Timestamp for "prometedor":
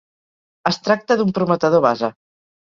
1.39-1.85